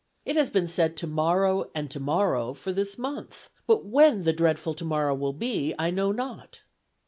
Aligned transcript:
It 0.25 0.35
has 0.35 0.49
been 0.49 0.65
said 0.65 0.97
'tomorrow' 0.97 1.69
and 1.75 1.91
'tomorrow,' 1.91 2.55
for 2.55 2.71
this 2.71 2.97
month, 2.97 3.51
but 3.67 3.85
when 3.85 4.23
the 4.23 4.33
dreadful 4.33 4.73
tomorrow 4.73 5.13
will 5.13 5.31
be, 5.31 5.75
I 5.77 5.91
know 5.91 6.11
not. 6.11 6.63